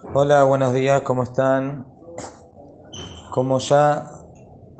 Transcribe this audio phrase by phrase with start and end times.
[0.00, 1.84] Hola, buenos días, ¿cómo están?
[3.32, 4.08] Como ya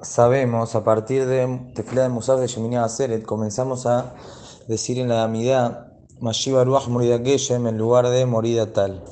[0.01, 4.15] sabemos, a partir de Tefilá de Musaf de Yemini Aseret, comenzamos a
[4.69, 5.89] decir en la Amidad,
[6.21, 9.03] Mashiva Ruach Morida Geshem en lugar de Morida Tal.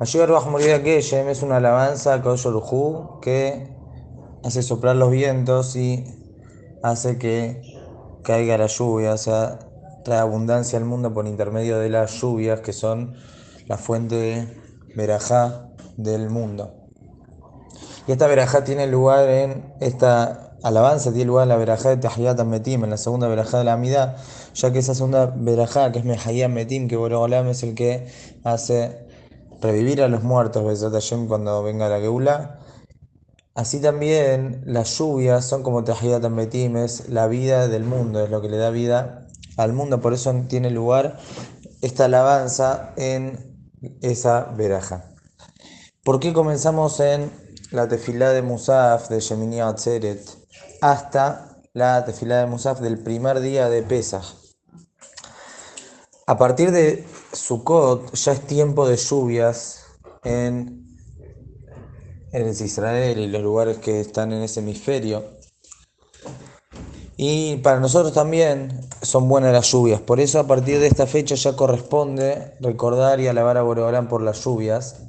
[0.00, 2.46] Mashiva Ruach Morida Geshem es una alabanza a Kosh
[3.20, 3.70] que
[4.42, 6.02] hace soplar los vientos y
[6.82, 7.60] hace que
[8.24, 9.58] caiga la lluvia, o sea,
[10.02, 13.16] trae abundancia al mundo por intermedio de las lluvias que son
[13.66, 16.74] la fuente de verajá del mundo.
[18.06, 22.42] Y esta verajá tiene lugar en esta alabanza, tiene lugar en la verajá de Tahiyat
[22.44, 24.16] Metim, en la segunda verajá de la Amidad,
[24.54, 28.06] ya que esa segunda verajá, que es Mehayat Metim, que Borogolam es el que
[28.44, 29.06] hace
[29.60, 30.62] revivir a los muertos,
[31.28, 32.60] cuando venga la Geula.
[33.54, 38.40] Así también las lluvias son como Tahiyat Metim, es la vida del mundo, es lo
[38.40, 41.18] que le da vida al mundo, por eso tiene lugar
[41.82, 43.47] esta alabanza en
[44.00, 45.14] esa veraja.
[46.04, 47.30] ¿Por qué comenzamos en
[47.70, 50.26] la tefilá de Musaf de Shemini Atzeret
[50.80, 54.24] hasta la tefilá de Musaf del primer día de Pesach?
[56.26, 59.84] A partir de Sukkot ya es tiempo de lluvias
[60.24, 60.86] en,
[62.32, 65.37] en Israel y los lugares que están en ese hemisferio.
[67.20, 70.00] Y para nosotros también son buenas las lluvias.
[70.00, 74.22] Por eso a partir de esta fecha ya corresponde recordar y alabar a Boreolán por
[74.22, 75.02] las lluvias.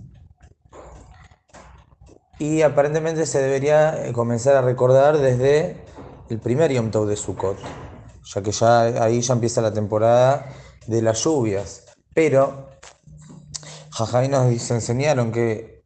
[2.39, 5.85] Y aparentemente se debería eh, comenzar a recordar desde
[6.31, 7.57] el primer Yom Tov de Sukkot,
[8.23, 10.47] ya que ya ahí ya empieza la temporada
[10.87, 11.85] de las lluvias.
[12.15, 12.69] Pero
[13.91, 15.78] Jajamí nos enseñaron que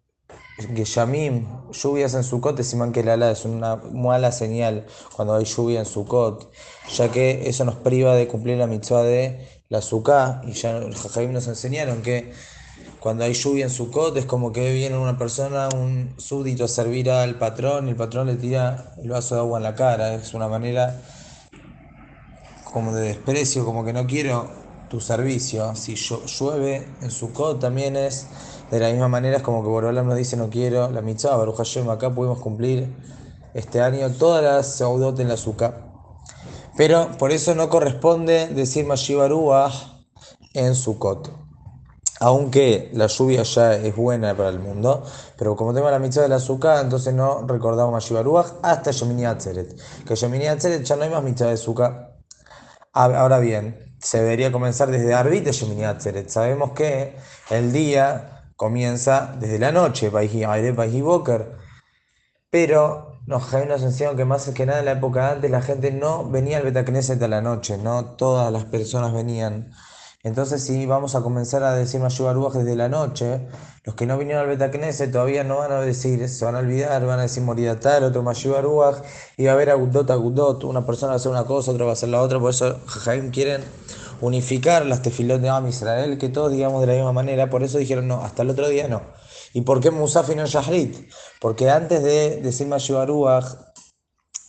[0.57, 5.85] Geshamim, lluvias en Sukkot, siman que la es una mala señal cuando hay lluvia en
[5.85, 6.51] Sukkot,
[6.95, 10.95] ya que eso nos priva de cumplir la mitzvah de la Sukkah, y ya el
[10.95, 12.33] Jajamim nos enseñaron que
[12.99, 17.09] cuando hay lluvia en Sukkot es como que viene una persona, un súbdito a servir
[17.09, 20.35] al patrón y el patrón le tira el vaso de agua en la cara, es
[20.35, 21.01] una manera
[22.63, 24.49] como de desprecio, como que no quiero
[24.89, 25.75] tu servicio.
[25.75, 28.27] Si llueve en Sukkot también es
[28.71, 31.59] de la misma manera es como que Borolam nos dice no quiero la mitzvah, Baruch
[31.89, 32.87] acá pudimos cumplir
[33.53, 35.93] este año todas las seudot en la azúcar.
[36.75, 39.71] Pero por eso no corresponde decir Mashivaruah
[40.53, 41.31] en Sukkot.
[42.19, 45.03] Aunque la lluvia ya es buena para el mundo,
[45.37, 49.79] pero como tenemos la mitzvah de la azúcar, entonces no recordamos Mashivaruah hasta Yemini Atzeret.
[50.05, 52.15] Que Yemini Atzeret ya no hay más mitzvah de azúcar.
[52.93, 56.29] Ahora bien, se debería comenzar desde Arbit de Atzeret.
[56.29, 57.15] Sabemos que
[57.49, 60.11] el día comienza desde la noche,
[62.49, 66.29] pero nos, nos enseñaron que más que nada en la época antes la gente no
[66.29, 69.71] venía al Betacneset a la noche, no todas las personas venían.
[70.23, 73.45] Entonces, si vamos a comenzar a decir Mayubaruaj desde la noche,
[73.83, 77.05] los que no vinieron al Betacneset todavía no van a decir, se van a olvidar,
[77.05, 79.01] van a decir morir tal, otro Mayubaruaj,
[79.35, 81.91] y va a haber Agudot, Agudot, una persona va a hacer una cosa, otra va
[81.91, 83.63] a hacer la otra, por eso Jajaim quieren
[84.23, 87.77] unificar las tefilot de Am Israel, que todos digamos de la misma manera, por eso
[87.77, 89.01] dijeron no, hasta el otro día no.
[89.53, 90.95] ¿Y por qué Musaf y no Shahrit?
[91.41, 93.45] Porque antes de decir Mayuaruach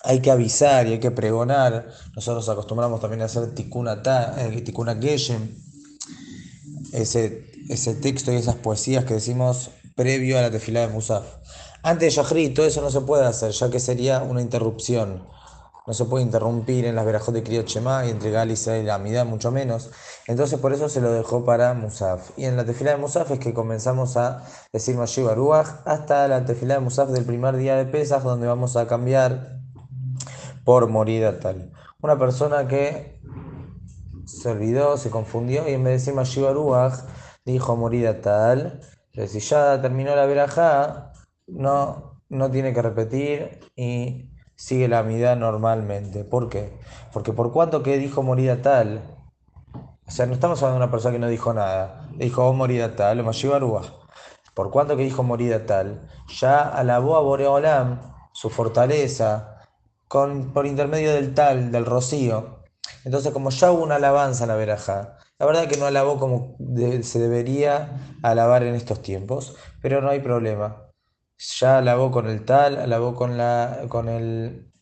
[0.05, 1.89] hay que avisar y hay que pregonar.
[2.15, 4.01] Nosotros acostumbramos también a hacer tikuna
[5.01, 5.57] Geshem,
[6.93, 11.25] ese, ese texto y esas poesías que decimos previo a la tefilá de Musaf.
[11.83, 15.27] Antes de Shahrit, todo eso no se puede hacer, ya que sería una interrupción
[15.87, 18.95] no se puede interrumpir en las verajot de Kriot Shema y entre Galicia y la
[18.95, 19.91] Amidad, mucho menos.
[20.27, 22.31] Entonces, por eso se lo dejó para Musaf.
[22.39, 26.45] Y en la tefila de Musaf es que comenzamos a decir Mashiva Ruach hasta la
[26.47, 29.61] tefila de Musaf del primer día de Pesach, donde vamos a cambiar
[30.65, 31.71] por morida tal.
[32.01, 33.21] Una persona que
[34.25, 36.95] se olvidó, se confundió y en vez de decir Ruach
[37.45, 38.81] dijo morida tal.
[39.13, 41.13] si ya terminó la verajá,
[41.47, 46.25] no, no tiene que repetir y sigue la amidad normalmente.
[46.25, 46.73] ¿Por qué?
[47.13, 49.03] Porque por cuanto que dijo morida tal,
[50.07, 52.95] o sea, no estamos hablando de una persona que no dijo nada, dijo oh, morida
[52.95, 53.83] tal, o Mashivarúa.
[54.55, 58.01] Por cuanto que dijo morida tal, ya alabó a Boreolam
[58.33, 59.63] su fortaleza
[60.09, 62.61] con, por intermedio del tal, del rocío.
[63.05, 66.57] Entonces, como ya hubo una alabanza en la veraja, la verdad que no alabó como
[67.03, 70.84] se debería alabar en estos tiempos, pero no hay problema
[71.39, 74.73] ya alabó con el tal, alabó con, la, con el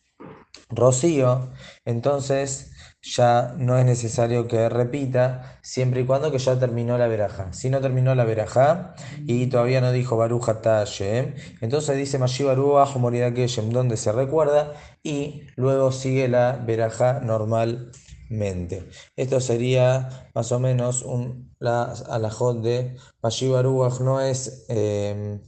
[0.69, 1.51] rocío,
[1.85, 2.71] entonces
[3.03, 7.51] ya no es necesario que repita, siempre y cuando que ya terminó la veraja.
[7.51, 8.95] Si no terminó la veraja
[9.27, 14.73] y todavía no dijo Baruch Tashem, entonces dice Mashi Baruch Morida Keshem, donde se recuerda,
[15.03, 18.87] y luego sigue la veraja normalmente.
[19.17, 23.99] Esto sería más o menos un la alajot de Mashivaruach.
[24.01, 25.41] No es, em,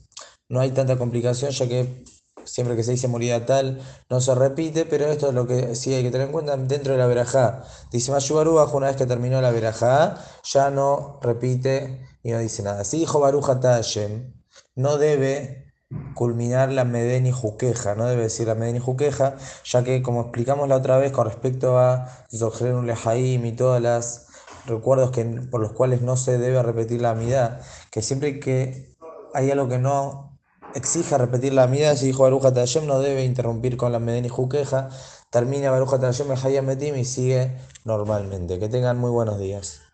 [0.50, 2.04] no hay tanta complicación, ya que
[2.46, 5.94] siempre que se dice moría tal, no se repite, pero esto es lo que sí
[5.94, 7.64] hay que tener en cuenta dentro de la verajá.
[7.92, 12.84] Dice Mashivaruach, una vez que terminó la verajá, ya no repite y no dice nada.
[12.84, 14.34] Si dijo Baruch Tashem,
[14.76, 15.74] no debe
[16.14, 20.78] culminar la Medeni Juqueja, no debe decir la Medeni Juqueja, ya que como explicamos la
[20.78, 24.26] otra vez con respecto a Zohrenul Lehaim y todos los
[24.66, 27.62] recuerdos que, por los cuales no se debe repetir la amidad,
[27.92, 28.96] que siempre que
[29.34, 30.35] hay algo que no
[30.76, 34.90] exija repetir la amidad, si dijo Baruch Hashem, no debe interrumpir con la Medeni Juqueja,
[35.30, 38.60] termina Baruch Hashem el Hayam Metim y sigue normalmente.
[38.60, 39.85] Que tengan muy buenos días.